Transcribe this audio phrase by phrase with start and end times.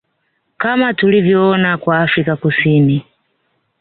[0.57, 3.05] Kama tulivyoona kwa Afrika Kusini